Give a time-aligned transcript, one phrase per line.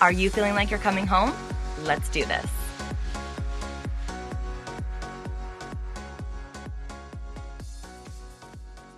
[0.00, 1.34] Are you feeling like you're coming home?
[1.82, 2.46] Let's do this.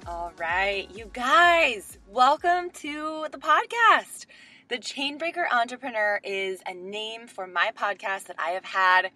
[0.06, 4.26] All right, you guys, welcome to the podcast.
[4.68, 9.10] The Chainbreaker Entrepreneur is a name for my podcast that I have had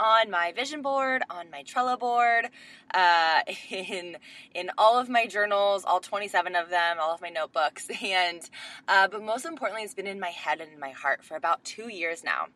[0.00, 2.48] on my vision board, on my Trello board,
[2.94, 4.16] uh, in
[4.54, 8.48] in all of my journals, all 27 of them, all of my notebooks, and
[8.86, 11.64] uh, but most importantly, it's been in my head and in my heart for about
[11.64, 12.46] two years now.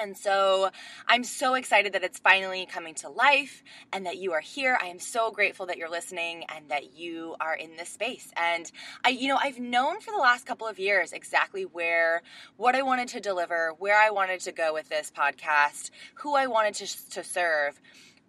[0.00, 0.70] And so
[1.06, 4.78] I'm so excited that it's finally coming to life and that you are here.
[4.80, 8.30] I am so grateful that you're listening and that you are in this space.
[8.36, 8.70] And
[9.04, 12.22] I, you know, I've known for the last couple of years exactly where,
[12.56, 16.46] what I wanted to deliver, where I wanted to go with this podcast, who I
[16.46, 17.80] wanted to, to serve.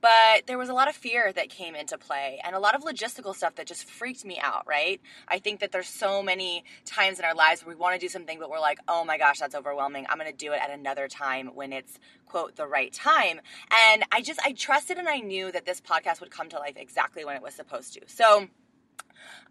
[0.02, 2.84] But there was a lot of fear that came into play and a lot of
[2.84, 5.02] logistical stuff that just freaked me out, right?
[5.28, 8.10] I think that there's so many times in our lives where we want to do
[8.10, 10.06] something, but we're like, oh my gosh, that's overwhelming.
[10.10, 13.42] I'm going to do it at another time when it's, quote, the right time.
[13.72, 16.78] And I just, I trusted and I knew that this podcast would come to life
[16.78, 18.02] exactly when it was supposed to.
[18.08, 18.48] So,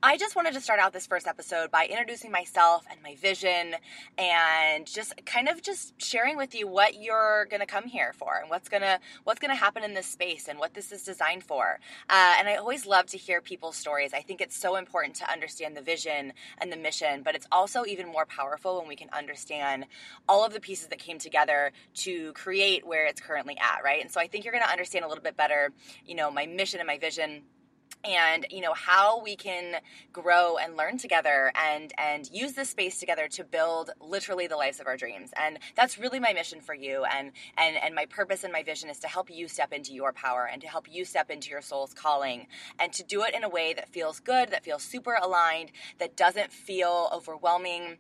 [0.01, 3.75] I just wanted to start out this first episode by introducing myself and my vision
[4.17, 8.39] and just kind of just sharing with you what you're going to come here for
[8.41, 11.03] and what's going to what's going to happen in this space and what this is
[11.03, 11.81] designed for.
[12.09, 14.15] Uh, and I always love to hear people's stories.
[14.15, 17.85] I think it's so important to understand the vision and the mission, but it's also
[17.85, 19.87] even more powerful when we can understand
[20.29, 24.01] all of the pieces that came together to create where it's currently at, right?
[24.01, 25.73] And so I think you're going to understand a little bit better,
[26.07, 27.43] you know, my mission and my vision
[28.05, 29.77] and you know how we can
[30.13, 34.81] grow and learn together and and use this space together to build literally the lives
[34.81, 35.31] of our dreams.
[35.37, 37.05] And that's really my mission for you.
[37.05, 40.13] And and and my purpose and my vision is to help you step into your
[40.13, 42.47] power and to help you step into your soul's calling
[42.79, 46.17] and to do it in a way that feels good that feels super aligned that
[46.17, 47.99] doesn't feel overwhelming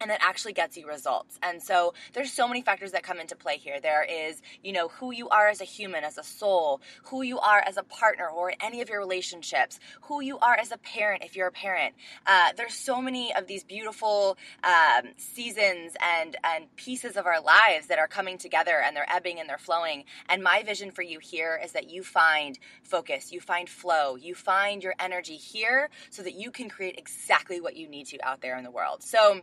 [0.00, 1.38] and that actually gets you results.
[1.42, 3.80] And so there's so many factors that come into play here.
[3.80, 7.38] There is, you know, who you are as a human, as a soul, who you
[7.38, 10.78] are as a partner or in any of your relationships, who you are as a
[10.78, 11.94] parent if you're a parent.
[12.26, 17.88] Uh, there's so many of these beautiful um, seasons and and pieces of our lives
[17.88, 20.04] that are coming together and they're ebbing and they're flowing.
[20.30, 24.34] And my vision for you here is that you find focus, you find flow, you
[24.34, 28.40] find your energy here so that you can create exactly what you need to out
[28.40, 29.02] there in the world.
[29.02, 29.42] So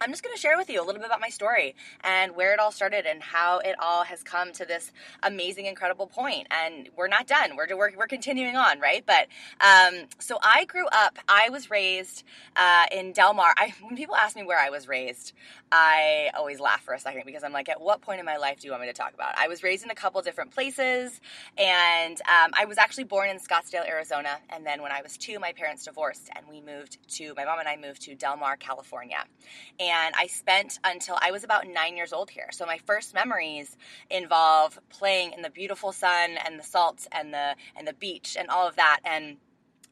[0.00, 2.52] I'm just going to share with you a little bit about my story and where
[2.52, 4.90] it all started and how it all has come to this
[5.22, 6.48] amazing, incredible point.
[6.50, 7.56] And we're not done.
[7.56, 9.04] We're, we're, we're continuing on, right?
[9.06, 9.28] But
[9.60, 12.24] um, so I grew up, I was raised
[12.56, 13.54] uh, in Del Mar.
[13.56, 15.32] I, when people ask me where I was raised,
[15.70, 18.60] I always laugh for a second because I'm like, at what point in my life
[18.60, 19.38] do you want me to talk about?
[19.38, 21.20] I was raised in a couple different places
[21.56, 24.38] and um, I was actually born in Scottsdale, Arizona.
[24.50, 27.60] And then when I was two, my parents divorced and we moved to, my mom
[27.60, 29.24] and I moved to Del Mar, California
[29.92, 32.48] I spent until I was about nine years old here.
[32.52, 33.76] So my first memories
[34.10, 38.48] involve playing in the beautiful sun and the salt and the and the beach and
[38.48, 39.36] all of that and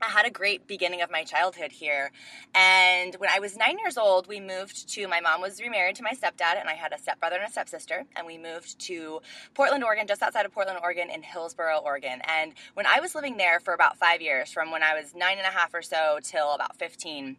[0.03, 2.11] I had a great beginning of my childhood here.
[2.55, 6.03] And when I was nine years old, we moved to my mom was remarried to
[6.03, 8.05] my stepdad, and I had a stepbrother and a stepsister.
[8.17, 9.21] And we moved to
[9.55, 12.21] Portland, Oregon, just outside of Portland, Oregon, in Hillsboro, Oregon.
[12.25, 15.39] And when I was living there for about five years, from when I was nine
[15.39, 17.37] and a half or so till about 15,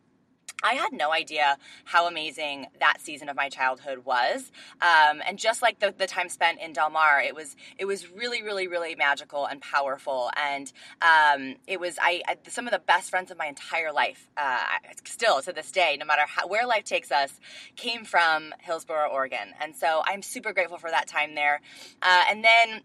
[0.64, 4.52] I had no idea how amazing that season of my childhood was,
[4.82, 8.10] um, and just like the, the time spent in Del Mar, it was it was
[8.12, 10.72] really, really, really magical and powerful, and
[11.02, 14.60] um, it was I, I, some of the best friends of my entire life, uh,
[15.04, 17.40] still to this day, no matter how, where life takes us,
[17.76, 21.62] came from Hillsboro, Oregon, and so I'm super grateful for that time there,
[22.02, 22.82] uh, and then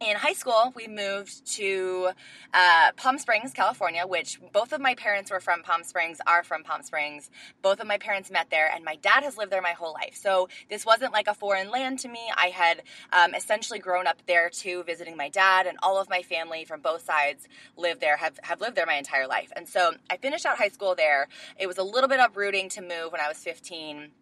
[0.00, 2.08] in high school, we moved to
[2.54, 6.64] uh, Palm Springs, California, which both of my parents were from Palm Springs, are from
[6.64, 7.30] Palm Springs.
[7.60, 10.16] Both of my parents met there, and my dad has lived there my whole life.
[10.16, 12.20] So this wasn't like a foreign land to me.
[12.34, 12.82] I had
[13.12, 16.80] um, essentially grown up there too, visiting my dad, and all of my family from
[16.80, 19.52] both sides live there, have, have lived there my entire life.
[19.54, 21.28] And so I finished out high school there.
[21.58, 24.12] It was a little bit uprooting to move when I was 15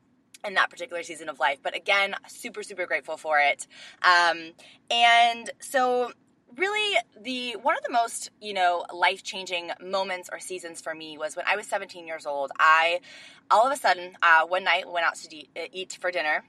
[0.45, 1.59] in that particular season of life.
[1.63, 3.67] But again, super, super grateful for it.
[4.03, 4.53] Um,
[4.91, 6.13] and so
[6.57, 11.37] really the one of the most you know life-changing moments or seasons for me was
[11.37, 13.01] when i was 17 years old i
[13.51, 16.43] all of a sudden uh, one night went out to eat, eat for dinner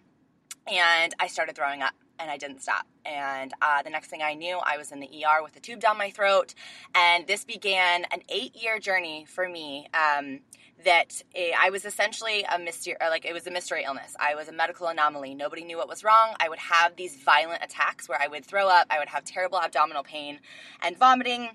[0.70, 2.86] and I started throwing up and I didn't stop.
[3.06, 5.80] And uh, the next thing I knew, I was in the ER with a tube
[5.80, 6.54] down my throat.
[6.94, 9.88] And this began an eight year journey for me.
[9.94, 10.42] Um,
[10.86, 14.16] that it, I was essentially a mystery, like it was a mystery illness.
[14.20, 15.36] I was a medical anomaly.
[15.36, 16.36] Nobody knew what was wrong.
[16.40, 18.88] I would have these violent attacks where I would throw up.
[18.90, 20.40] I would have terrible abdominal pain
[20.82, 21.50] and vomiting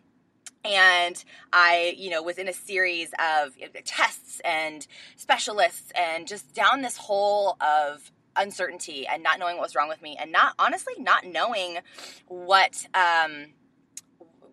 [0.65, 1.23] and
[1.53, 3.55] I, you know, was in a series of
[3.85, 4.87] tests and
[5.17, 10.03] specialists and just down this hole of uncertainty and not knowing what was wrong with
[10.03, 11.79] me and not honestly not knowing
[12.27, 13.47] what um,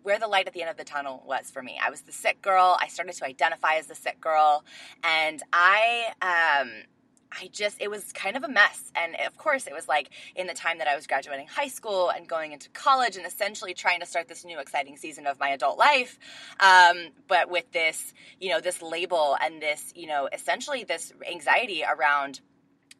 [0.02, 1.78] where the light at the end of the tunnel was for me.
[1.82, 2.76] I was the sick girl.
[2.80, 4.64] I started to identify as the sick girl,
[5.02, 6.70] and I um,
[7.40, 8.92] I just, it was kind of a mess.
[8.94, 12.10] And of course, it was like in the time that I was graduating high school
[12.10, 15.48] and going into college and essentially trying to start this new exciting season of my
[15.50, 16.18] adult life.
[16.60, 21.82] Um, but with this, you know, this label and this, you know, essentially this anxiety
[21.84, 22.40] around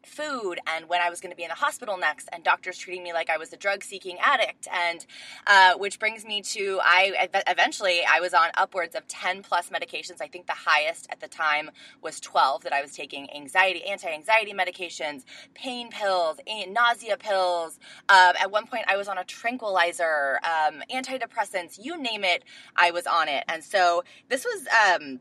[0.05, 3.03] food and when I was going to be in the hospital next, and doctors treating
[3.03, 4.67] me like I was a drug seeking addict.
[4.71, 5.05] And
[5.47, 10.21] uh, which brings me to I eventually I was on upwards of 10 plus medications.
[10.21, 11.71] I think the highest at the time
[12.01, 15.23] was 12 that I was taking anxiety, anti anxiety medications,
[15.53, 17.79] pain pills, nausea pills.
[18.09, 22.43] Uh, at one point, I was on a tranquilizer, um, antidepressants, you name it,
[22.75, 23.43] I was on it.
[23.47, 24.67] And so this was.
[24.67, 25.19] Um,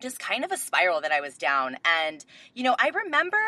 [0.00, 1.78] just kind of a spiral that I was down.
[1.84, 2.22] And,
[2.52, 3.38] you know, I remember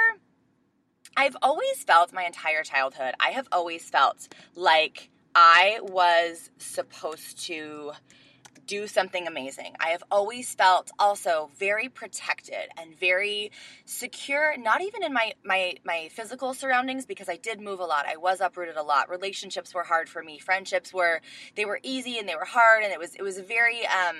[1.16, 7.92] I've always felt my entire childhood, I have always felt like I was supposed to
[8.66, 9.74] do something amazing.
[9.78, 13.52] I have always felt also very protected and very
[13.84, 18.06] secure, not even in my my my physical surroundings because I did move a lot.
[18.06, 19.08] I was uprooted a lot.
[19.08, 20.38] Relationships were hard for me.
[20.38, 21.20] Friendships were
[21.54, 24.16] they were easy and they were hard and it was it was a very um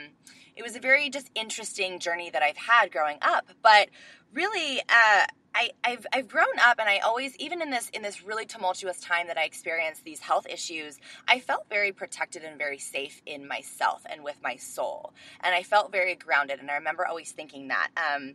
[0.54, 3.46] it was a very just interesting journey that I've had growing up.
[3.62, 3.88] But
[4.32, 5.26] really uh
[5.56, 9.00] I, have I've grown up and I always even in this in this really tumultuous
[9.00, 13.48] time that I experienced these health issues, I felt very protected and very safe in
[13.48, 15.14] myself and with my soul.
[15.40, 17.88] And I felt very grounded and I remember always thinking that.
[17.96, 18.34] Um,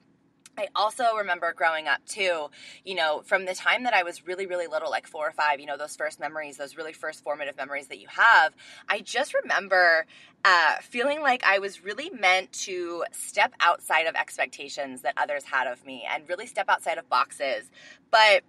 [0.57, 2.49] I also remember growing up too,
[2.83, 5.59] you know, from the time that I was really, really little, like four or five,
[5.59, 8.53] you know, those first memories, those really first formative memories that you have.
[8.89, 10.05] I just remember
[10.43, 15.67] uh, feeling like I was really meant to step outside of expectations that others had
[15.67, 17.71] of me and really step outside of boxes.
[18.09, 18.43] But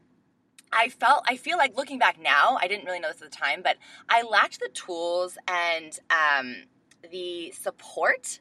[0.72, 3.36] I felt, I feel like looking back now, I didn't really know this at the
[3.36, 3.76] time, but
[4.08, 6.56] I lacked the tools and um,
[7.10, 8.40] the support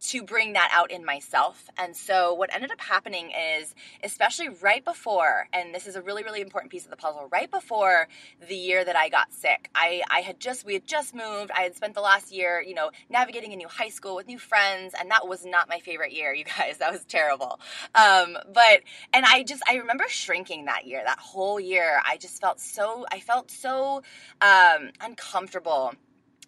[0.00, 1.68] to bring that out in myself.
[1.76, 6.22] And so what ended up happening is, especially right before, and this is a really,
[6.22, 8.08] really important piece of the puzzle, right before
[8.48, 11.50] the year that I got sick, I, I had just, we had just moved.
[11.50, 14.38] I had spent the last year, you know, navigating a new high school with new
[14.38, 14.94] friends.
[14.98, 16.78] And that was not my favorite year, you guys.
[16.78, 17.60] That was terrible.
[17.94, 18.80] Um, but,
[19.12, 22.00] and I just, I remember shrinking that year, that whole year.
[22.06, 24.02] I just felt so, I felt so
[24.40, 25.94] um, uncomfortable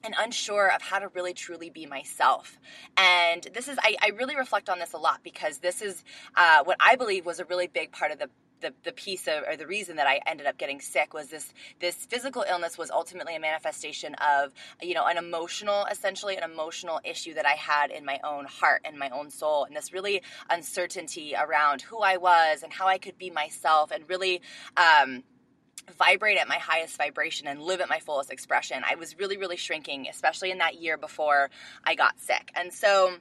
[0.05, 2.59] and unsure of how to really truly be myself.
[2.97, 6.05] And this is, I, I really reflect on this a lot because this is
[6.37, 8.29] uh, what I believe was a really big part of the
[8.63, 11.53] the, the piece of or the reason that I ended up getting sick was this
[11.81, 17.01] this physical illness was ultimately a manifestation of you know an emotional essentially an emotional
[17.05, 20.23] issue that I had in my own heart and my own soul and this really
[20.49, 24.41] uncertainty around who I was and how I could be myself and really
[24.77, 25.25] um,
[25.99, 28.83] vibrate at my highest vibration and live at my fullest expression.
[28.89, 31.51] I was really, really shrinking, especially in that year before
[31.85, 32.51] I got sick.
[32.55, 33.17] And so,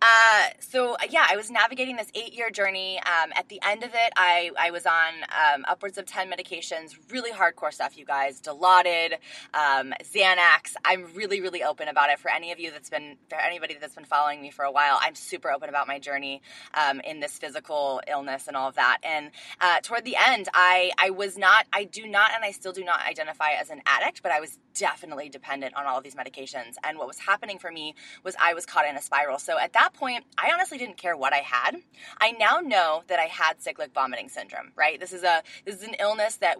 [0.00, 2.98] uh, so yeah, I was navigating this eight year journey.
[2.98, 6.96] Um, at the end of it, I, I was on um, upwards of 10 medications,
[7.10, 8.40] really hardcore stuff, you guys.
[8.40, 9.14] Dilaudid,
[9.54, 10.74] um, Xanax.
[10.84, 12.20] I'm really, really open about it.
[12.20, 14.98] For any of you that's been, for anybody that's been following me for a while,
[15.00, 16.42] I'm super open about my journey
[16.74, 18.98] um, in this physical illness and all of that.
[19.02, 22.72] And uh, toward the end, I, I was not, I do not, and I still
[22.72, 26.14] do not identify as an addict, but I was definitely dependent on all of these
[26.14, 26.74] medications.
[26.84, 29.40] And what was happening for me was I was caught in a spiral.
[29.40, 31.76] So at that that point, I honestly didn't care what I had.
[32.20, 34.98] I now know that I had cyclic vomiting syndrome, right?
[35.00, 36.58] This is a this is an illness that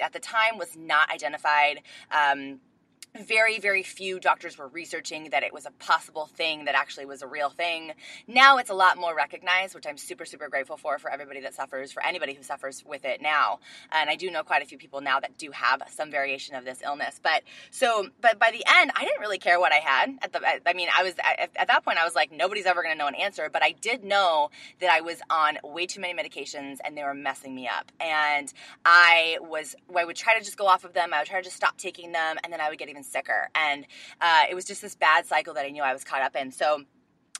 [0.00, 1.82] at the time was not identified.
[2.10, 2.60] Um,
[3.18, 7.22] very, very few doctors were researching that it was a possible thing that actually was
[7.22, 7.92] a real thing.
[8.26, 11.54] Now it's a lot more recognized, which I'm super, super grateful for for everybody that
[11.54, 13.58] suffers, for anybody who suffers with it now.
[13.90, 16.64] And I do know quite a few people now that do have some variation of
[16.64, 17.20] this illness.
[17.22, 20.18] But so, but by the end, I didn't really care what I had.
[20.22, 22.82] At the, I mean, I was at, at that point, I was like, nobody's ever
[22.82, 23.48] going to know an answer.
[23.52, 24.50] But I did know
[24.80, 27.90] that I was on way too many medications and they were messing me up.
[28.00, 28.52] And
[28.84, 31.12] I was, I would try to just go off of them.
[31.12, 33.10] I would try to just stop taking them, and then I would get even even
[33.10, 33.50] sicker.
[33.54, 33.86] And
[34.20, 36.52] uh, it was just this bad cycle that I knew I was caught up in.
[36.52, 36.84] So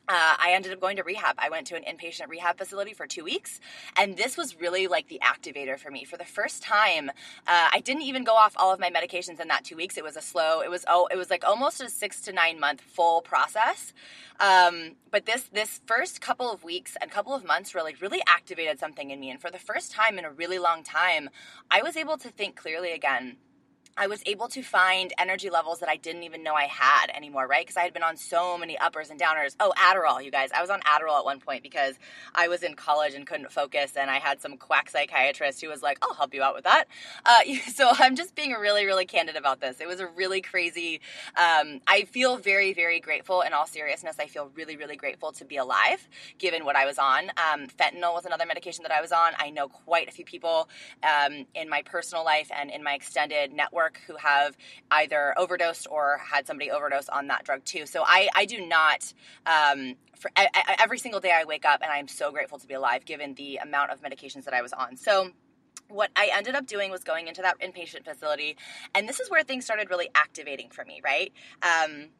[0.09, 1.37] uh, I ended up going to rehab.
[1.39, 3.61] I went to an inpatient rehab facility for two weeks,
[3.97, 6.05] and this was really like the activator for me.
[6.05, 9.47] For the first time, uh, I didn't even go off all of my medications in
[9.49, 9.97] that two weeks.
[9.97, 10.63] It was a slow.
[10.63, 13.93] It was oh, it was like almost a six to nine month full process.
[14.41, 18.81] Um, but this this first couple of weeks and couple of months really really activated
[18.81, 21.31] something in me, and for the first time in a really long time,
[21.71, 23.37] I was able to think clearly again.
[23.97, 27.47] I was able to find energy levels that I didn't even know I had anymore,
[27.47, 27.67] right?
[27.67, 29.57] Because I had been on so many uppers and downers.
[29.61, 30.51] Oh, Adderall, you guys.
[30.57, 31.97] I was on Adderall at one point because
[32.35, 35.83] I was in college and couldn't focus, and I had some quack psychiatrist who was
[35.83, 36.85] like, I'll help you out with that.
[37.25, 37.41] Uh,
[37.73, 39.81] so I'm just being really, really candid about this.
[39.81, 41.01] It was a really crazy,
[41.37, 43.43] um, I feel very, very grateful.
[43.43, 46.99] In all seriousness, I feel really, really grateful to be alive given what I was
[46.99, 47.31] on.
[47.31, 49.33] Um, fentanyl was another medication that I was on.
[49.39, 50.69] I know quite a few people
[51.03, 54.57] um, in my personal life and in my extended network network who have
[54.91, 57.87] either overdosed or had somebody overdose on that drug too.
[57.87, 59.13] So I, I do not,
[59.47, 62.67] um, for, I, I, every single day I wake up and I'm so grateful to
[62.67, 64.97] be alive given the amount of medications that I was on.
[64.97, 65.31] So,
[65.89, 68.57] what I ended up doing was going into that inpatient facility,
[68.95, 71.33] and this is where things started really activating for me, right?
[71.63, 72.11] Um,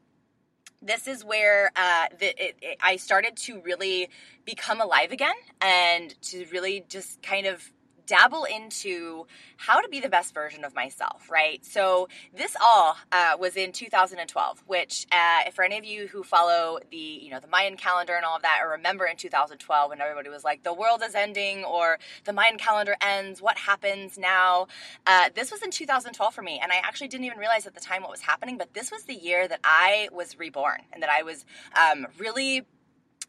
[0.83, 4.09] this is where uh, the, it, it, I started to really
[4.45, 7.63] become alive again and to really just kind of
[8.11, 9.25] dabble into
[9.57, 11.65] how to be the best version of myself, right?
[11.65, 16.81] So this all uh, was in 2012, which uh, for any of you who follow
[16.91, 20.01] the you know the Mayan calendar and all of that, or remember in 2012 when
[20.01, 24.67] everybody was like the world is ending or the Mayan calendar ends, what happens now?
[25.07, 27.81] Uh, this was in 2012 for me, and I actually didn't even realize at the
[27.81, 31.11] time what was happening, but this was the year that I was reborn and that
[31.11, 31.45] I was
[31.79, 32.67] um, really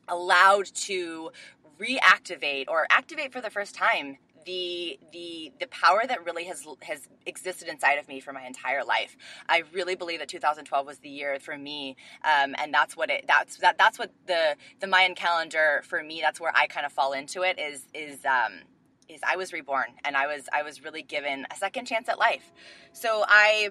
[0.08, 1.32] allowed to
[1.80, 7.08] reactivate or activate for the first time the the the power that really has has
[7.26, 9.16] existed inside of me for my entire life.
[9.48, 13.26] I really believe that 2012 was the year for me, um, and that's what it
[13.28, 16.22] that's that that's what the the Mayan calendar for me.
[16.22, 17.60] That's where I kind of fall into it.
[17.60, 18.62] Is is um,
[19.10, 22.18] is I was reborn and I was I was really given a second chance at
[22.18, 22.52] life.
[22.94, 23.70] So I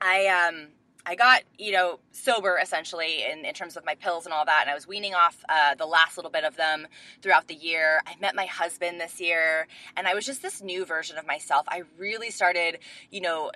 [0.00, 0.68] I um
[1.04, 4.60] I got, you know, sober essentially in, in terms of my pills and all that.
[4.62, 6.86] And I was weaning off uh, the last little bit of them
[7.20, 8.00] throughout the year.
[8.06, 9.66] I met my husband this year,
[9.96, 11.66] and I was just this new version of myself.
[11.68, 12.78] I really started,
[13.10, 13.50] you know,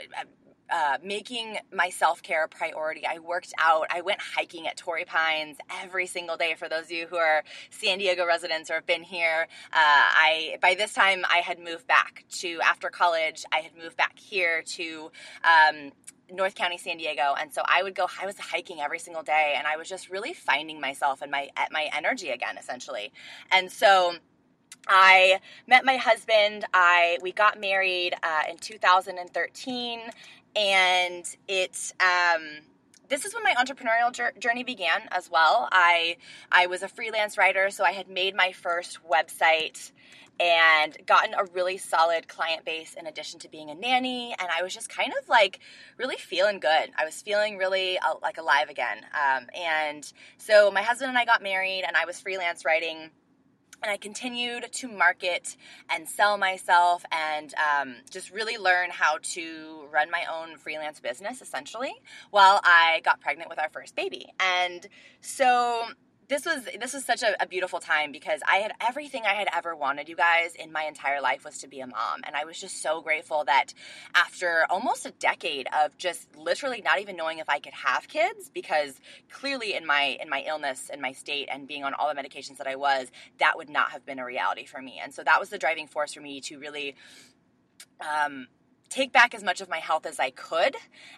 [0.68, 3.06] uh, making my self care a priority.
[3.06, 3.86] I worked out.
[3.90, 6.54] I went hiking at Torrey Pines every single day.
[6.58, 10.58] For those of you who are San Diego residents or have been here, uh, I
[10.60, 13.44] by this time I had moved back to after college.
[13.52, 15.12] I had moved back here to
[15.44, 15.92] um,
[16.30, 18.06] North County, San Diego, and so I would go.
[18.20, 21.50] I was hiking every single day, and I was just really finding myself and my
[21.56, 23.12] at my energy again, essentially.
[23.50, 24.14] And so
[24.88, 26.64] I met my husband.
[26.74, 30.00] I we got married uh, in 2013,
[30.56, 31.92] and it.
[32.00, 32.62] Um,
[33.08, 35.68] this is when my entrepreneurial journey began as well.
[35.70, 36.16] I
[36.50, 39.92] I was a freelance writer, so I had made my first website
[40.38, 44.34] and gotten a really solid client base in addition to being a nanny.
[44.38, 45.60] And I was just kind of like
[45.96, 46.90] really feeling good.
[46.96, 48.98] I was feeling really uh, like alive again.
[49.14, 53.10] Um, and so my husband and I got married, and I was freelance writing.
[53.82, 55.54] And I continued to market
[55.90, 61.42] and sell myself and um, just really learn how to run my own freelance business
[61.42, 61.92] essentially
[62.30, 64.32] while I got pregnant with our first baby.
[64.40, 64.86] And
[65.20, 65.88] so
[66.28, 69.48] this was this was such a, a, beautiful time because I had everything I had
[69.54, 72.44] ever wanted, you guys, in my entire life was to be a mom, and I
[72.44, 73.72] was just so grateful that
[74.14, 78.50] after almost a decade of just literally not even knowing if I could have kids,
[78.52, 82.20] because clearly in my in my illness and my state and being on all the
[82.20, 85.22] medications that I was, that would not have been a reality for me, and so
[85.22, 86.94] that was the driving force for me to really.
[88.00, 88.48] Um,
[88.88, 90.76] take back as much of my health as I could,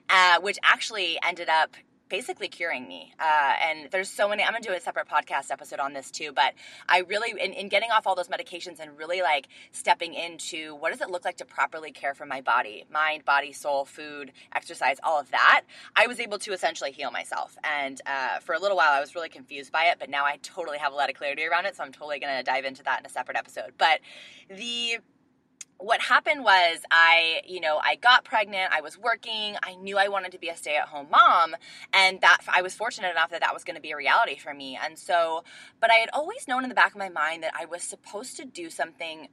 [0.09, 1.77] uh, which actually ended up
[2.09, 3.13] basically curing me.
[3.19, 6.33] Uh, and there's so many, I'm to do a separate podcast episode on this too,
[6.33, 6.55] but
[6.89, 10.91] I really, in, in, getting off all those medications and really like stepping into what
[10.91, 14.99] does it look like to properly care for my body, mind, body, soul, food, exercise,
[15.03, 15.63] all of that,
[15.97, 17.57] I was able to essentially heal myself.
[17.63, 20.39] And uh, for a little while, I was really confused by it, but now I
[20.43, 21.77] totally have a lot of clarity around it.
[21.77, 23.73] So I'm totally to dive into that in a separate episode.
[23.77, 24.01] But
[24.49, 24.99] the,
[25.79, 30.09] what happened was I, you know, I got pregnant, I was working, I knew I
[30.09, 31.55] wanted to be a stay-at-home mom,
[31.93, 34.53] and that I was fortunate enough that that was going to be a reality for
[34.53, 34.79] me.
[34.83, 35.45] And so,
[35.81, 38.37] but I had always known in the back of my mind that I was supposed
[38.39, 39.29] to do something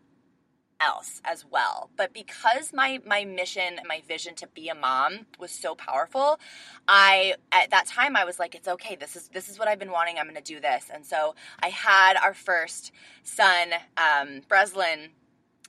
[0.79, 1.89] else as well.
[1.95, 6.39] But because my my mission, and my vision to be a mom was so powerful,
[6.87, 8.95] I at that time I was like it's okay.
[8.95, 10.17] This is this is what I've been wanting.
[10.17, 10.89] I'm going to do this.
[10.93, 12.91] And so I had our first
[13.23, 15.11] son, um Breslin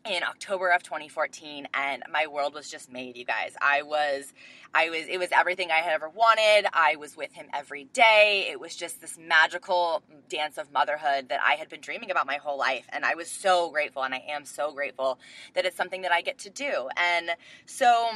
[0.08, 3.54] in October of 2014 and my world was just made you guys.
[3.60, 4.32] I was
[4.74, 6.68] I was it was everything I had ever wanted.
[6.72, 8.46] I was with him every day.
[8.50, 12.36] It was just this magical dance of motherhood that I had been dreaming about my
[12.36, 15.18] whole life and I was so grateful and I am so grateful
[15.54, 16.88] that it's something that I get to do.
[16.96, 17.30] And
[17.66, 18.10] so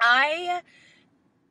[0.00, 0.62] I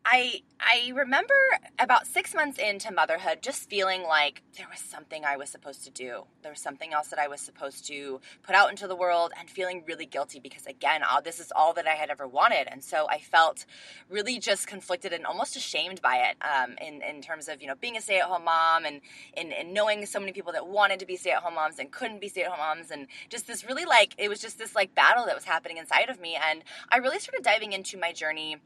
[0.06, 1.34] I I remember
[1.80, 5.92] about six months into motherhood, just feeling like there was something I was supposed to
[5.92, 6.26] do.
[6.44, 9.50] There was something else that I was supposed to put out into the world, and
[9.50, 12.84] feeling really guilty because again, all, this is all that I had ever wanted, and
[12.84, 13.66] so I felt
[14.08, 16.38] really just conflicted and almost ashamed by it.
[16.42, 19.02] Um, in in terms of you know being a stay at home mom and,
[19.36, 21.92] and and knowing so many people that wanted to be stay at home moms and
[21.92, 24.76] couldn't be stay at home moms, and just this really like it was just this
[24.76, 28.14] like battle that was happening inside of me, and I really started diving into my
[28.14, 28.58] journey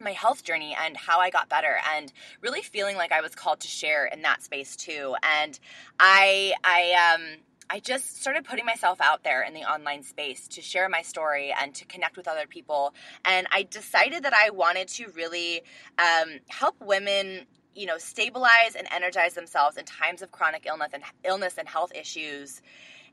[0.00, 3.60] my health journey and how I got better and really feeling like I was called
[3.60, 5.14] to share in that space too.
[5.22, 5.58] And
[5.98, 7.38] I I um
[7.70, 11.54] I just started putting myself out there in the online space to share my story
[11.60, 12.94] and to connect with other people.
[13.24, 15.62] And I decided that I wanted to really
[15.98, 21.02] um, help women you know stabilize and energize themselves in times of chronic illness and
[21.22, 22.60] illness and health issues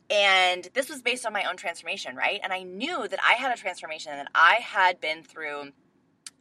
[0.10, 3.54] and this was based on my own transformation right and i knew that i had
[3.54, 5.70] a transformation and that i had been through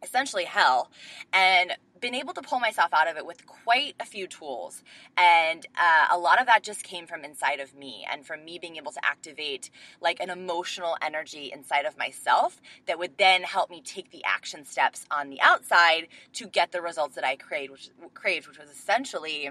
[0.05, 0.91] essentially hell
[1.33, 4.83] and been able to pull myself out of it with quite a few tools.
[5.17, 8.59] And uh, a lot of that just came from inside of me and from me
[8.59, 9.71] being able to activate
[10.03, 14.67] like an emotional energy inside of myself that would then help me take the action
[14.67, 18.69] steps on the outside to get the results that I craved, which, craved, which was
[18.69, 19.51] essentially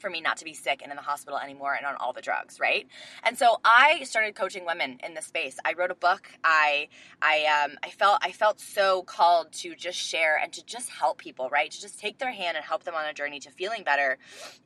[0.00, 2.22] for me not to be sick and in the hospital anymore and on all the
[2.22, 2.86] drugs, right?
[3.22, 5.58] And so I started coaching women in this space.
[5.64, 6.30] I wrote a book.
[6.44, 6.88] I
[7.20, 11.18] I um I felt I felt so called to just share and to just help
[11.18, 11.70] people, right?
[11.70, 14.18] To just take their hand and help them on a journey to feeling better.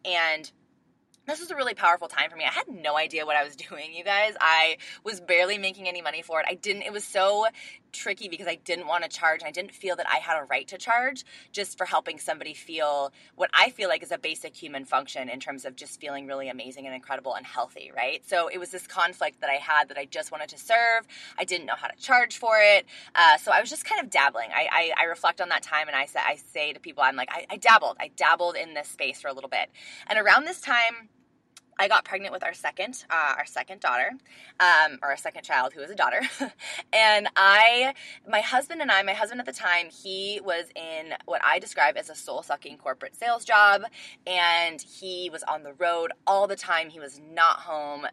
[0.05, 0.51] And
[1.27, 2.45] this was a really powerful time for me.
[2.45, 4.35] I had no idea what I was doing, you guys.
[4.41, 6.47] I was barely making any money for it.
[6.49, 7.47] I didn't, it was so
[7.92, 9.42] tricky because I didn't want to charge.
[9.44, 13.12] I didn't feel that I had a right to charge just for helping somebody feel
[13.35, 16.49] what I feel like is a basic human function in terms of just feeling really
[16.49, 18.26] amazing and incredible and healthy, right?
[18.26, 21.06] So it was this conflict that I had that I just wanted to serve.
[21.38, 22.87] I didn't know how to charge for it.
[23.14, 24.50] Uh, so I was just kind of dabbling.
[24.54, 27.16] I, I, I, reflect on that time and I say, I say to people, I'm
[27.16, 27.96] like, I, I dabbled.
[27.98, 29.70] I dabbled in this space for a little bit.
[30.07, 31.09] And around this time,
[31.81, 34.11] I got pregnant with our second, uh, our second daughter,
[34.61, 36.21] um, or our second child, who is a daughter.
[36.93, 37.95] and I,
[38.29, 41.97] my husband and I, my husband at the time, he was in what I describe
[41.97, 43.85] as a soul sucking corporate sales job,
[44.27, 46.90] and he was on the road all the time.
[46.90, 48.07] He was not home.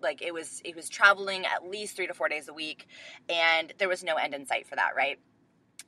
[0.00, 2.86] Like it was, it was traveling at least three to four days a week,
[3.28, 5.18] and there was no end in sight for that, right?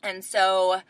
[0.03, 0.83] And so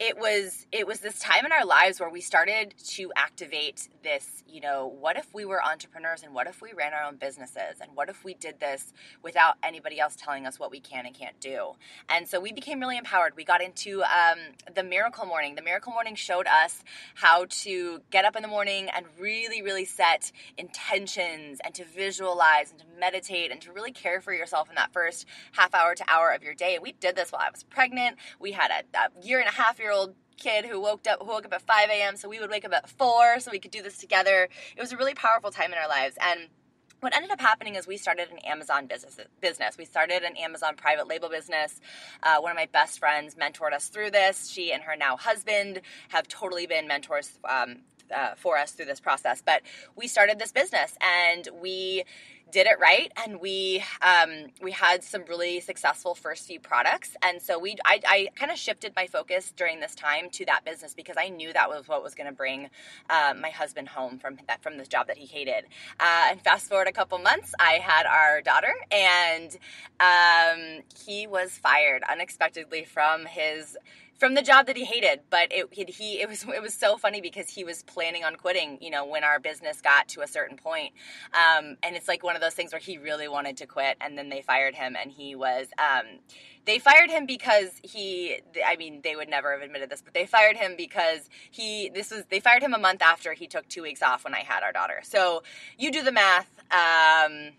[0.00, 4.44] it was it was this time in our lives where we started to activate this
[4.46, 7.80] you know what if we were entrepreneurs and what if we ran our own businesses?
[7.80, 11.14] And what if we did this without anybody else telling us what we can and
[11.14, 11.72] can't do?
[12.08, 13.34] And so we became really empowered.
[13.36, 14.38] We got into um,
[14.74, 15.54] the miracle morning.
[15.54, 16.82] The miracle morning showed us
[17.14, 22.70] how to get up in the morning and really really set intentions and to visualize
[22.70, 26.04] and to meditate and to really care for yourself in that first half hour to
[26.08, 26.74] hour of your day.
[26.74, 28.16] And we did this while i was pregnant.
[28.38, 31.18] We had a, a year and a half year year old kid who woke up
[31.20, 32.16] who woke up at 5 a.m.
[32.16, 34.48] so we would wake up at 4 so we could do this together.
[34.76, 36.48] It was a really powerful time in our lives and
[37.00, 39.18] what ended up happening is we started an Amazon business.
[39.40, 39.78] Business.
[39.78, 41.80] We started an Amazon private label business.
[42.24, 44.48] Uh, one of my best friends mentored us through this.
[44.50, 47.82] She and her now husband have totally been mentors um,
[48.14, 49.42] uh, for us through this process.
[49.44, 49.62] But
[49.94, 52.02] we started this business, and we
[52.50, 57.16] did it right and we um, we had some really successful first few products.
[57.22, 60.64] And so we i, I kind of shifted my focus during this time to that
[60.64, 62.70] business because i knew that was what was going to bring
[63.10, 65.64] uh, my husband home from that from this job that he hated.
[66.00, 69.58] Uh, and fast forward a couple months i had our daughter and
[70.00, 73.76] um, he was fired unexpectedly from his
[74.18, 75.20] from the job that he hated.
[75.30, 78.78] But it he it was it was so funny because he was planning on quitting
[78.80, 80.92] you know when our business got to a certain point.
[81.32, 84.16] Um, and it's like one of those things where he really wanted to quit and
[84.16, 86.06] then they fired him and he was um,
[86.66, 90.26] they fired him because he i mean they would never have admitted this but they
[90.26, 93.82] fired him because he this was they fired him a month after he took two
[93.82, 95.00] weeks off when i had our daughter.
[95.02, 95.42] So
[95.78, 97.50] you do the math um,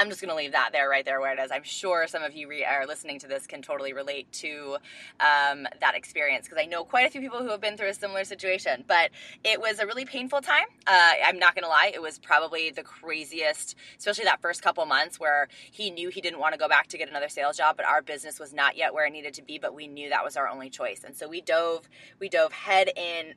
[0.00, 1.50] I'm just going to leave that there, right there where it is.
[1.50, 4.78] I'm sure some of you re- are listening to this can totally relate to
[5.20, 7.94] um, that experience because I know quite a few people who have been through a
[7.94, 8.82] similar situation.
[8.88, 9.10] But
[9.44, 10.64] it was a really painful time.
[10.86, 14.86] Uh, I'm not going to lie, it was probably the craziest, especially that first couple
[14.86, 17.76] months where he knew he didn't want to go back to get another sales job,
[17.76, 19.58] but our business was not yet where it needed to be.
[19.58, 21.86] But we knew that was our only choice, and so we dove,
[22.18, 23.34] we dove head in,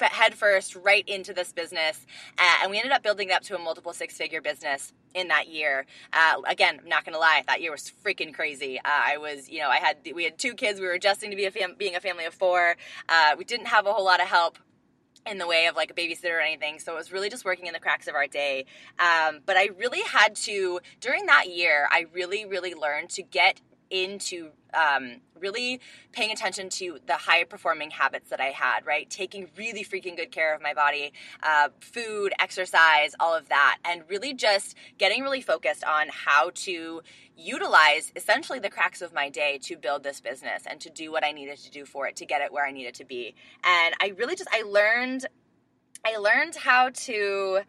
[0.00, 2.06] head first, right into this business,
[2.38, 5.48] uh, and we ended up building it up to a multiple six-figure business in that
[5.48, 5.86] year.
[6.12, 8.78] Uh, again, I'm not gonna lie, that year was freaking crazy.
[8.78, 10.80] Uh, I was, you know, I had we had two kids.
[10.80, 12.76] We were adjusting to be a fam- being a family of four.
[13.08, 14.58] Uh, we didn't have a whole lot of help
[15.26, 16.78] in the way of like a babysitter or anything.
[16.78, 18.64] So it was really just working in the cracks of our day.
[18.98, 23.60] Um, but I really had to, during that year, I really, really learned to get
[23.90, 25.80] into um, really
[26.12, 29.08] paying attention to the high performing habits that I had, right?
[29.08, 34.02] Taking really freaking good care of my body, uh, food, exercise, all of that, and
[34.08, 37.02] really just getting really focused on how to
[37.36, 41.24] utilize essentially the cracks of my day to build this business and to do what
[41.24, 43.34] I needed to do for it to get it where I needed to be.
[43.64, 45.26] And I really just, I learned,
[46.04, 47.60] I learned how to,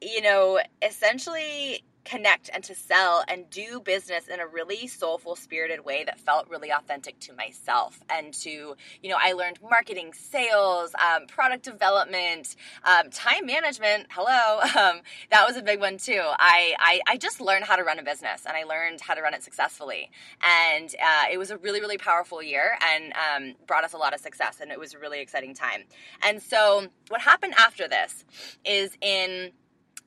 [0.00, 5.84] you know, essentially connect and to sell and do business in a really soulful spirited
[5.84, 10.94] way that felt really authentic to myself and to you know i learned marketing sales
[10.94, 14.06] um, product development um, time management.
[14.10, 14.60] Hello.
[14.82, 16.20] Um, that was a big one too.
[16.24, 19.20] I, I, I just learned how to run a business and i learned how to
[19.20, 20.10] run it successfully.
[20.42, 24.14] And uh, it was a really really powerful year and um, brought us a lot
[24.14, 25.84] of success and it was a really exciting time.
[26.22, 28.24] And so what happened after this
[28.64, 29.52] is in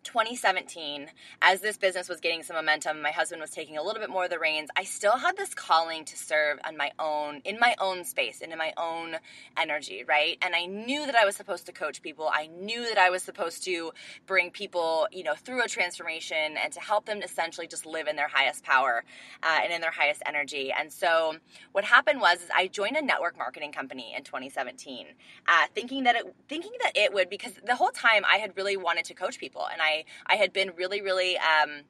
[0.05, 1.07] 2017,
[1.41, 4.25] as this business was gaining some momentum, my husband was taking a little bit more
[4.25, 4.69] of the reins.
[4.77, 8.51] I still had this calling to serve on my own, in my own space, and
[8.51, 9.17] in my own
[9.57, 10.37] energy, right?
[10.41, 12.29] And I knew that I was supposed to coach people.
[12.31, 13.91] I knew that I was supposed to
[14.27, 18.15] bring people, you know, through a transformation and to help them essentially just live in
[18.15, 19.03] their highest power
[19.41, 20.71] uh, and in their highest energy.
[20.77, 21.37] And so,
[21.71, 25.07] what happened was, is I joined a network marketing company in 2017,
[25.47, 28.77] uh, thinking that it, thinking that it would, because the whole time I had really
[28.77, 29.94] wanted to coach people, and I
[30.25, 31.84] I had been really really um,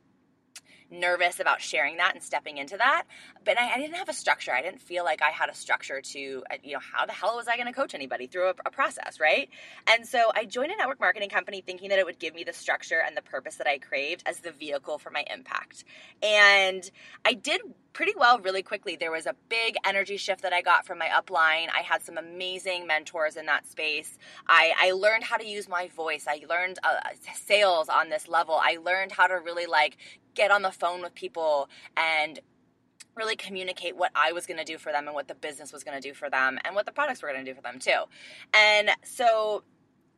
[0.91, 3.03] nervous about sharing that and stepping into that.
[3.43, 4.53] But I, I, didn't have a structure.
[4.53, 7.35] I didn't feel like I had a structure to, uh, you know, how the hell
[7.35, 9.49] was I going to coach anybody through a, a, process, right?
[9.87, 12.53] And so I joined a network marketing company thinking that it would give me the
[12.53, 15.85] structure and the purpose that I craved as the vehicle for my impact.
[16.21, 16.89] And
[17.23, 17.61] I did
[17.93, 18.97] pretty well really quickly.
[18.97, 21.69] There was a big energy shift that I got from my upline.
[21.73, 24.17] I had some amazing mentors in that space.
[24.47, 26.25] I, I learned how to use my voice.
[26.27, 26.99] I learned uh,
[27.33, 28.59] sales on this level.
[28.61, 29.97] I learned how to really like
[30.35, 32.39] get on the phone with people and
[33.15, 35.83] really communicate what I was going to do for them and what the business was
[35.83, 37.79] going to do for them and what the products were going to do for them
[37.79, 38.03] too.
[38.53, 39.63] And so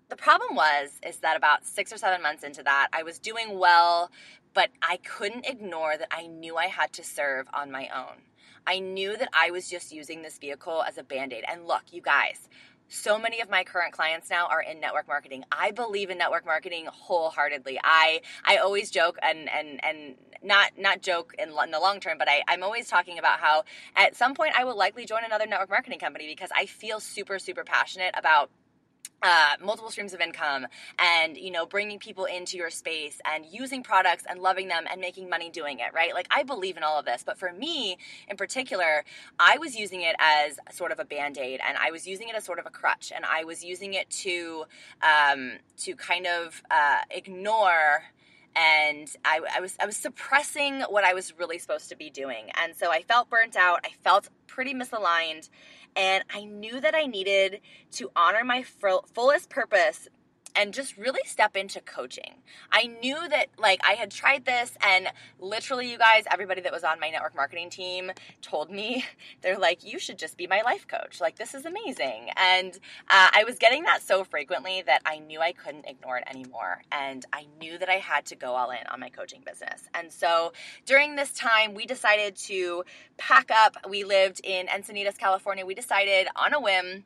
[0.10, 3.60] the problem was is that about 6 or 7 months into that, I was doing
[3.60, 4.10] well,
[4.54, 8.24] but I couldn't ignore that I knew I had to serve on my own.
[8.66, 11.46] I knew that I was just using this vehicle as a band-aid.
[11.48, 12.50] And look, you guys,
[12.90, 15.44] so many of my current clients now are in network marketing.
[15.52, 17.80] I believe in network marketing wholeheartedly.
[17.84, 22.18] I I always joke and and and not not joke in, in the long term,
[22.18, 23.64] but I, I'm always talking about how
[23.96, 27.40] at some point I will likely join another network marketing company because I feel super
[27.40, 28.50] super passionate about
[29.24, 30.68] uh, multiple streams of income
[31.00, 35.02] and you know bringing people into your space and using products and loving them and
[35.02, 36.14] making money doing it right?
[36.14, 39.04] Like i believe in all of this but for me in particular
[39.40, 42.44] i was using it as sort of a band-aid and i was using it as
[42.44, 44.66] sort of a crutch and i was using it to
[45.02, 48.04] um, to kind of uh, ignore
[48.58, 52.50] and I, I, was I was suppressing what I was really supposed to be doing,
[52.56, 53.82] and so I felt burnt out.
[53.86, 55.50] I felt pretty misaligned,
[55.98, 57.60] and I knew that I needed
[57.94, 60.08] to honor my fullest purpose
[60.58, 62.34] and just really step into coaching.
[62.72, 65.08] I knew that like I had tried this and
[65.40, 69.06] literally you guys everybody that was on my network marketing team told me
[69.42, 71.22] they're like you should just be my life coach.
[71.22, 72.30] Like this is amazing.
[72.36, 72.74] And
[73.10, 76.82] uh, I was getting that so frequently that I knew I couldn't ignore it anymore
[76.92, 79.84] and I knew that I had to go all in on my coaching business.
[79.94, 80.54] And so
[80.86, 82.84] during this time we decided to
[83.18, 83.78] pack up.
[83.88, 85.66] We lived in Encinitas, California.
[85.66, 87.06] We decided on a whim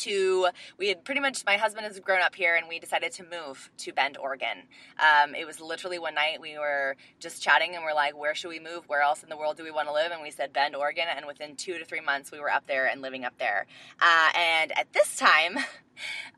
[0.00, 3.24] to we had pretty much my husband has grown up here and we decided to
[3.24, 4.64] move to bend oregon.
[4.98, 8.48] Um, it was literally one night we were just chatting and we're like where should
[8.48, 8.88] we move?
[8.88, 10.12] Where else in the world do we want to live?
[10.12, 11.06] And we said bend oregon.
[11.14, 13.66] And within two to three months we were up there and living up there.
[14.00, 15.62] Uh, and at this time uh,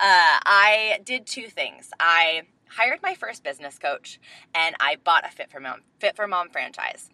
[0.00, 1.90] i did two things.
[1.98, 4.18] I hired my first business coach
[4.54, 7.10] and i bought a fit for mom fit for mom franchise.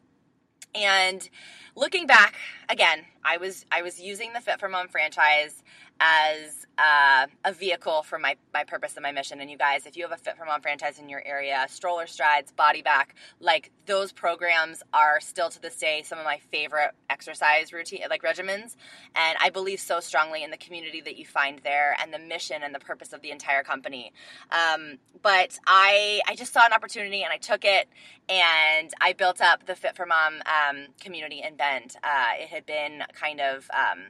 [0.75, 1.29] And
[1.75, 2.35] looking back
[2.69, 5.63] again i was i was using the fit for mom franchise
[6.01, 9.41] as uh, a vehicle for my, my purpose and my mission.
[9.41, 12.07] And you guys, if you have a Fit for Mom franchise in your area, Stroller
[12.07, 16.93] Strides, Body Back, like those programs are still to this day some of my favorite
[17.11, 18.77] exercise routine, like regimens.
[19.17, 22.63] And I believe so strongly in the community that you find there and the mission
[22.63, 24.13] and the purpose of the entire company.
[24.53, 27.89] Um, but I, I just saw an opportunity and I took it
[28.29, 31.97] and I built up the Fit for Mom um, community in Bend.
[32.05, 34.05] Uh, it had been kind of um,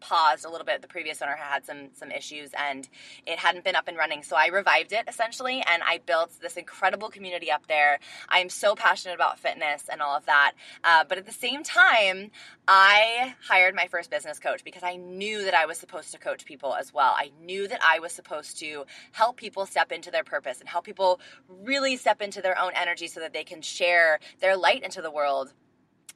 [0.00, 0.82] paused a little bit.
[0.82, 2.88] The previous owner had some some issues and
[3.26, 4.22] it hadn't been up and running.
[4.22, 7.98] So I revived it essentially and I built this incredible community up there.
[8.28, 10.52] I'm so passionate about fitness and all of that.
[10.82, 12.30] Uh, but at the same time,
[12.66, 16.44] I hired my first business coach because I knew that I was supposed to coach
[16.44, 17.12] people as well.
[17.16, 20.84] I knew that I was supposed to help people step into their purpose and help
[20.84, 25.02] people really step into their own energy so that they can share their light into
[25.02, 25.52] the world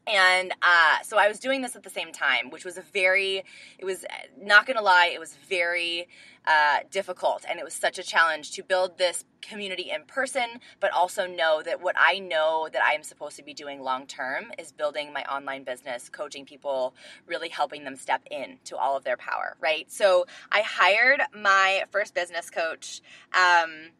[0.07, 3.42] and uh, so I was doing this at the same time, which was a very,
[3.78, 4.04] it was
[4.40, 6.09] not gonna lie, it was very
[6.46, 7.44] uh, difficult.
[7.48, 11.62] And it was such a challenge to build this community in person, but also know
[11.62, 15.12] that what I know that I am supposed to be doing long term is building
[15.12, 16.94] my online business, coaching people,
[17.26, 19.90] really helping them step in to all of their power, right?
[19.90, 23.00] So I hired my first business coach.
[23.33, 23.90] Um,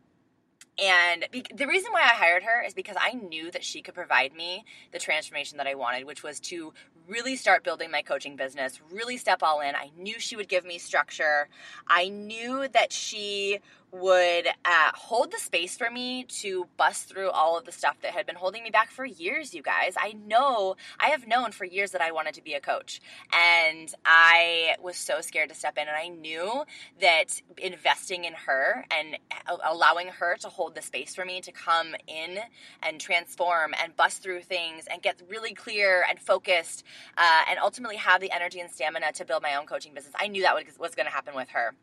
[0.83, 3.95] and be- the reason why I hired her is because I knew that she could
[3.95, 6.73] provide me the transformation that I wanted, which was to
[7.07, 9.75] really start building my coaching business, really step all in.
[9.75, 11.49] I knew she would give me structure.
[11.87, 13.61] I knew that she
[13.95, 18.13] would uh, hold the space for me to bust through all of the stuff that
[18.13, 19.95] had been holding me back for years, you guys.
[19.97, 23.01] I know, I have known for years that I wanted to be a coach.
[23.33, 25.87] And I was so scared to step in.
[25.87, 26.65] And I knew
[27.01, 29.17] that investing in her and
[29.65, 32.39] allowing her to hold the space for me to come in
[32.83, 36.83] and transform and bust through things and get really clear and focused
[37.17, 40.27] uh, and ultimately have the energy and stamina to build my own coaching business, I
[40.27, 41.75] knew that was, was going to happen with her.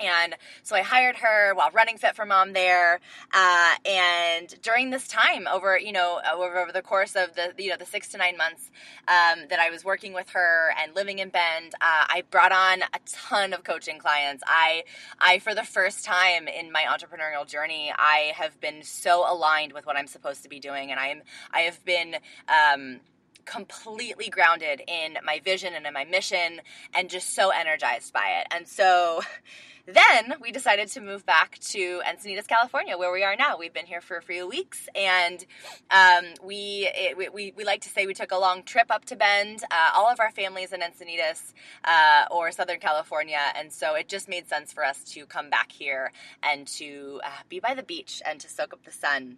[0.00, 3.00] And so I hired her while running Fit for Mom there.
[3.32, 7.70] Uh, and during this time, over you know over, over, the course of the you
[7.70, 8.70] know the six to nine months
[9.08, 12.82] um, that I was working with her and living in Bend, uh, I brought on
[12.82, 14.42] a ton of coaching clients.
[14.46, 14.84] I
[15.20, 19.86] I for the first time in my entrepreneurial journey, I have been so aligned with
[19.86, 22.16] what I'm supposed to be doing, and I'm I have been.
[22.48, 23.00] Um,
[23.44, 26.60] completely grounded in my vision and in my mission
[26.94, 28.46] and just so energized by it.
[28.50, 29.20] And so
[29.86, 33.58] then we decided to move back to Encinitas, California, where we are now.
[33.58, 35.44] We've been here for a few weeks, and
[35.90, 39.16] um, we, it, we, we like to say we took a long trip up to
[39.16, 39.62] Bend.
[39.70, 41.52] Uh, all of our families in Encinitas
[41.84, 45.70] uh, or Southern California, and so it just made sense for us to come back
[45.70, 49.36] here and to uh, be by the beach and to soak up the sun.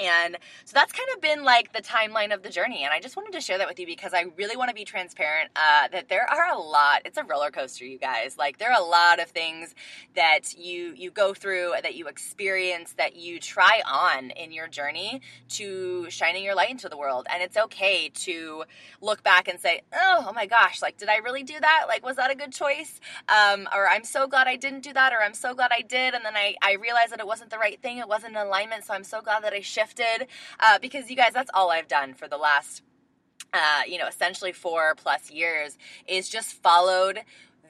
[0.00, 2.84] And so that's kind of been like the timeline of the journey.
[2.84, 4.84] And I just wanted to share that with you because I really want to be
[4.84, 8.38] transparent uh, that there are a lot, it's a roller coaster, you guys.
[8.38, 9.74] Like there are a lot of things
[10.14, 15.20] that you, you go through, that you experience, that you try on in your journey
[15.50, 17.26] to shining your light into the world.
[17.30, 18.64] And it's okay to
[19.02, 21.84] look back and say, oh, oh my gosh, like, did I really do that?
[21.88, 23.00] Like, was that a good choice?
[23.28, 26.14] Um, or I'm so glad I didn't do that, or I'm so glad I did.
[26.14, 27.98] And then I, I realized that it wasn't the right thing.
[27.98, 28.84] It wasn't in alignment.
[28.84, 30.26] So I'm so glad that I shifted
[30.60, 32.82] uh, because you guys, that's all I've done for the last,
[33.52, 37.20] uh, you know, essentially four plus years is just followed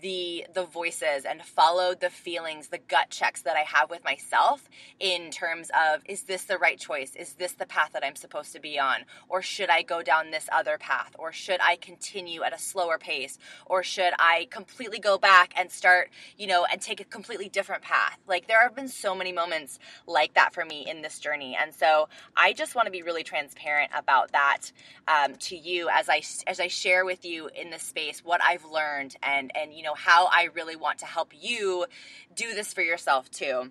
[0.03, 4.69] the the voices and followed the feelings the gut checks that i have with myself
[5.01, 7.15] in terms of is this the right choice?
[7.17, 9.01] Is this the path that i'm supposed to be on?
[9.29, 11.15] Or should i go down this other path?
[11.19, 13.39] Or should i continue at a slower pace?
[13.67, 17.83] Or should i completely go back and start you know and take a completely different
[17.83, 18.19] path?
[18.27, 21.57] Like there have been so many moments like that for me in this journey.
[21.61, 24.73] And so i just want to be really transparent about that
[25.09, 28.65] um, to you as i as i share with you in this space what i've
[28.67, 31.87] learned and and you know know how I really want to help you
[32.35, 33.71] do this for yourself too.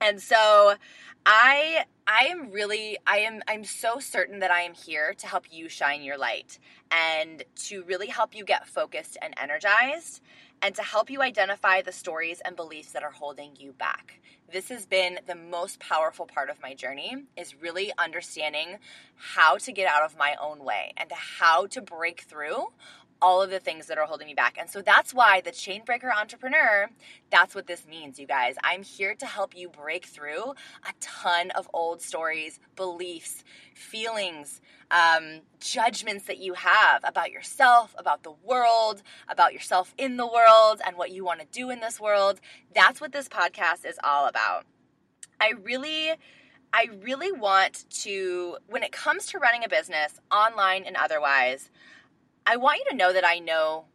[0.00, 0.74] And so
[1.24, 5.46] I I am really I am I'm so certain that I am here to help
[5.50, 6.58] you shine your light
[6.90, 10.20] and to really help you get focused and energized
[10.60, 14.20] and to help you identify the stories and beliefs that are holding you back.
[14.52, 18.76] This has been the most powerful part of my journey is really understanding
[19.16, 22.66] how to get out of my own way and how to break through
[23.22, 24.56] all of the things that are holding me back.
[24.58, 26.90] And so that's why the Chainbreaker Entrepreneur,
[27.30, 28.56] that's what this means, you guys.
[28.62, 35.40] I'm here to help you break through a ton of old stories, beliefs, feelings, um,
[35.60, 40.96] judgments that you have about yourself, about the world, about yourself in the world, and
[40.96, 42.40] what you want to do in this world.
[42.74, 44.66] That's what this podcast is all about.
[45.40, 46.12] I really.
[46.76, 51.70] I really want to, when it comes to running a business, online and otherwise,
[52.46, 53.86] I want you to know that I know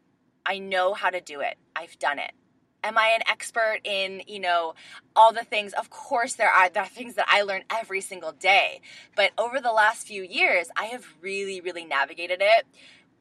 [0.46, 1.58] I know how to do it.
[1.76, 2.32] I've done it.
[2.84, 4.74] Am I an expert in, you know,
[5.16, 5.74] all the things?
[5.74, 8.82] Of course there are there are things that I learn every single day.
[9.16, 12.66] But over the last few years, I have really really navigated it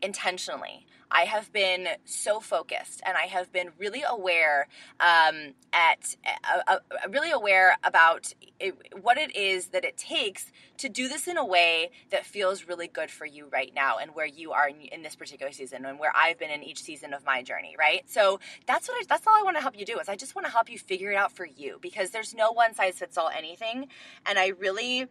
[0.01, 0.87] intentionally.
[1.11, 4.69] I have been so focused and I have been really aware
[5.01, 6.79] um, at uh, uh,
[7.11, 11.45] really aware about it, what it is that it takes to do this in a
[11.45, 15.03] way that feels really good for you right now and where you are in, in
[15.03, 18.09] this particular season and where I've been in each season of my journey, right?
[18.09, 20.35] So that's what I, that's all I want to help you do is I just
[20.35, 23.19] want to help you figure it out for you because there's no one size fits
[23.19, 23.89] all anything
[24.27, 25.07] and I really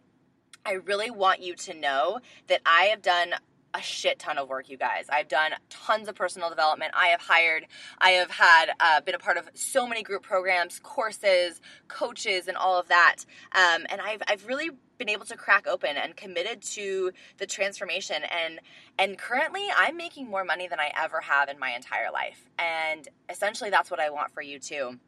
[0.64, 3.34] I really want you to know that I have done
[3.74, 5.06] a shit ton of work, you guys.
[5.10, 6.92] I've done tons of personal development.
[6.96, 7.66] I have hired,
[7.98, 12.56] I have had uh, been a part of so many group programs, courses, coaches, and
[12.56, 13.16] all of that.
[13.52, 18.16] Um, and I've I've really been able to crack open and committed to the transformation
[18.24, 18.58] and
[18.98, 22.48] and currently I'm making more money than I ever have in my entire life.
[22.58, 24.98] And essentially that's what I want for you too.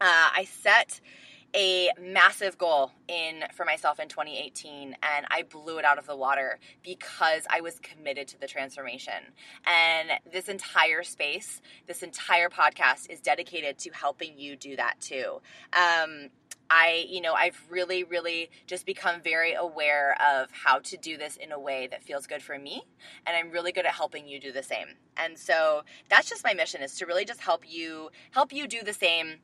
[0.00, 1.00] Uh, I set
[1.54, 6.16] a massive goal in for myself in 2018 and I blew it out of the
[6.16, 9.14] water because I was committed to the transformation.
[9.66, 15.40] And this entire space, this entire podcast is dedicated to helping you do that too.
[15.72, 16.30] Um,
[16.72, 21.36] I, you know, I've really, really just become very aware of how to do this
[21.36, 22.82] in a way that feels good for me.
[23.26, 24.86] And I'm really good at helping you do the same.
[25.16, 28.84] And so that's just my mission is to really just help you, help you do
[28.84, 29.40] the same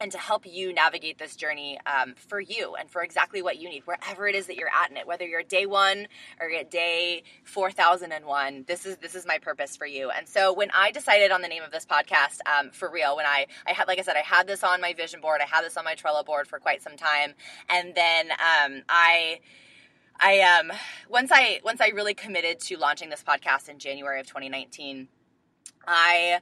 [0.00, 3.68] and to help you navigate this journey um, for you and for exactly what you
[3.68, 6.06] need, wherever it is that you're at in it, whether you're day one
[6.40, 10.10] or at day 4001, this is, this is my purpose for you.
[10.10, 13.26] And so when I decided on the name of this podcast, um, for real, when
[13.26, 15.64] I, I had, like I said, I had this on my vision board, I had
[15.64, 17.34] this on my Trello board for quite some time.
[17.68, 19.40] And then um, I,
[20.20, 20.72] I, um,
[21.08, 25.08] once I, once I really committed to launching this podcast in January of 2019,
[25.88, 26.38] I,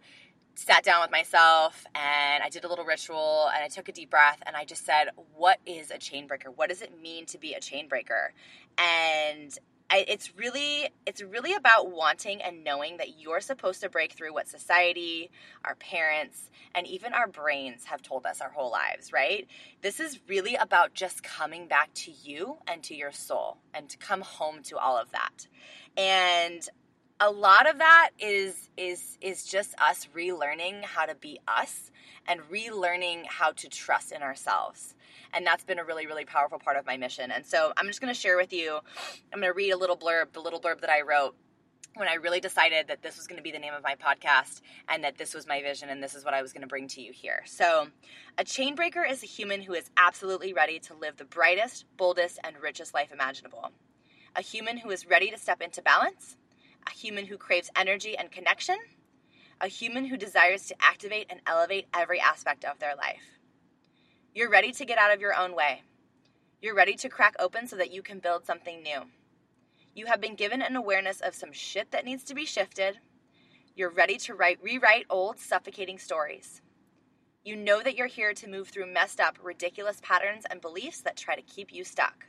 [0.57, 4.11] sat down with myself and I did a little ritual and I took a deep
[4.11, 6.51] breath and I just said, What is a chain breaker?
[6.51, 8.33] What does it mean to be a chain breaker?
[8.79, 9.57] And
[9.92, 14.49] it's really it's really about wanting and knowing that you're supposed to break through what
[14.49, 15.31] society,
[15.64, 19.47] our parents, and even our brains have told us our whole lives, right?
[19.83, 23.97] This is really about just coming back to you and to your soul and to
[23.99, 25.47] come home to all of that.
[25.97, 26.69] And
[27.20, 31.90] a lot of that is is is just us relearning how to be us
[32.29, 34.94] and relearning how to trust in ourselves.
[35.33, 37.31] And that's been a really really powerful part of my mission.
[37.31, 38.79] And so i'm just going to share with you
[39.33, 41.35] i'm going to read a little blurb the little blurb that i wrote
[41.94, 44.61] when i really decided that this was going to be the name of my podcast
[44.88, 46.87] and that this was my vision and this is what i was going to bring
[46.88, 47.42] to you here.
[47.46, 47.88] So
[48.37, 52.38] a chain breaker is a human who is absolutely ready to live the brightest boldest
[52.44, 53.70] and richest life imaginable.
[54.35, 56.37] A human who is ready to step into balance
[56.87, 58.77] a human who craves energy and connection,
[59.61, 63.38] a human who desires to activate and elevate every aspect of their life.
[64.35, 65.83] You're ready to get out of your own way.
[66.61, 69.03] You're ready to crack open so that you can build something new.
[69.94, 72.99] You have been given an awareness of some shit that needs to be shifted.
[73.75, 76.61] You're ready to write, rewrite old, suffocating stories.
[77.44, 81.16] You know that you're here to move through messed up, ridiculous patterns and beliefs that
[81.16, 82.27] try to keep you stuck.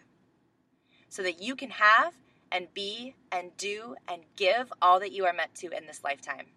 [1.10, 2.14] So that you can have
[2.52, 6.48] and be and do and give all that you are meant to in this lifetime.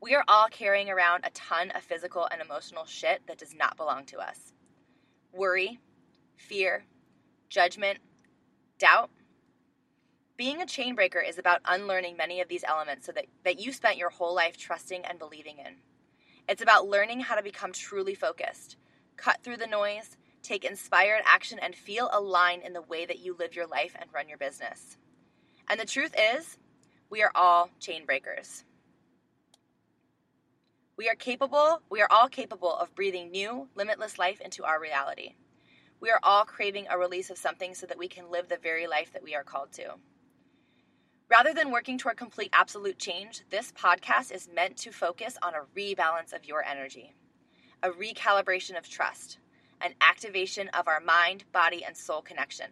[0.00, 3.76] We are all carrying around a ton of physical and emotional shit that does not
[3.76, 4.52] belong to us
[5.32, 5.78] worry,
[6.36, 6.84] fear,
[7.48, 7.98] judgment,
[8.78, 9.10] doubt.
[10.36, 13.72] Being a chain breaker is about unlearning many of these elements so that, that you
[13.72, 15.76] spent your whole life trusting and believing in.
[16.48, 18.76] It's about learning how to become truly focused,
[19.16, 23.36] cut through the noise, take inspired action, and feel aligned in the way that you
[23.38, 24.96] live your life and run your business.
[25.68, 26.58] And the truth is,
[27.10, 28.64] we are all chain breakers.
[30.96, 35.34] We are capable, we are all capable of breathing new, limitless life into our reality.
[36.00, 38.86] We are all craving a release of something so that we can live the very
[38.86, 39.94] life that we are called to.
[41.28, 45.66] Rather than working toward complete absolute change, this podcast is meant to focus on a
[45.76, 47.14] rebalance of your energy,
[47.82, 49.38] a recalibration of trust,
[49.80, 52.68] an activation of our mind, body, and soul connection,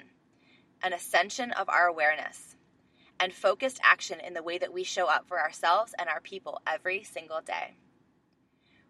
[0.82, 2.56] an ascension of our awareness,
[3.20, 6.60] and focused action in the way that we show up for ourselves and our people
[6.66, 7.74] every single day.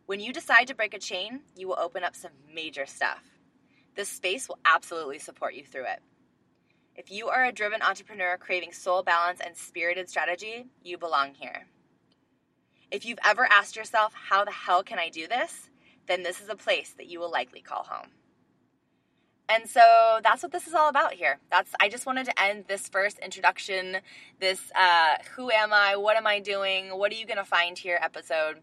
[0.06, 3.24] When you decide to break a chain, you will open up some major stuff.
[3.94, 6.00] This space will absolutely support you through it.
[6.96, 11.66] If you are a driven entrepreneur craving soul balance and spirited strategy, you belong here.
[12.90, 15.70] If you've ever asked yourself, how the hell can I do this?
[16.06, 18.08] Then this is a place that you will likely call home.
[19.48, 21.38] And so that's what this is all about here.
[21.50, 23.98] That's I just wanted to end this first introduction,
[24.40, 27.98] this uh, who am I, what am I doing, what are you gonna find here
[28.00, 28.60] episode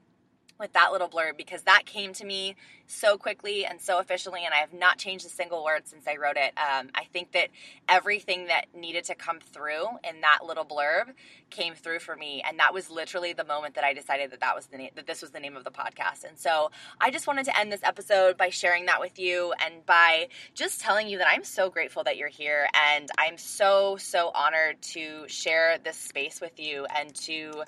[0.62, 2.56] with that little blurb because that came to me
[2.88, 6.18] so quickly and so officially, and I have not changed a single word since I
[6.18, 6.54] wrote it.
[6.58, 7.48] Um, I think that
[7.88, 11.14] everything that needed to come through in that little blurb
[11.50, 14.56] came through for me, and that was literally the moment that I decided that that
[14.56, 16.26] was the name, that this was the name of the podcast.
[16.28, 19.86] And so I just wanted to end this episode by sharing that with you and
[19.86, 24.32] by just telling you that I'm so grateful that you're here, and I'm so so
[24.36, 27.64] honored to share this space with you and to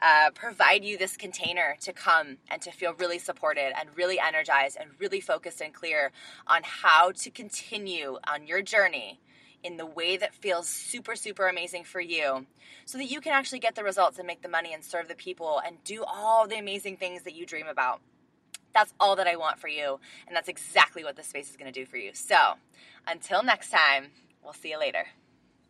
[0.00, 4.76] uh, provide you this container to come and to feel really supported and really energized
[4.78, 6.12] and really focused and clear
[6.46, 9.20] on how to continue on your journey
[9.64, 12.46] in the way that feels super, super amazing for you
[12.84, 15.14] so that you can actually get the results and make the money and serve the
[15.14, 18.00] people and do all the amazing things that you dream about.
[18.72, 21.72] That's all that I want for you, and that's exactly what this space is going
[21.72, 22.10] to do for you.
[22.14, 22.36] So,
[23.06, 24.08] until next time,
[24.44, 25.06] we'll see you later.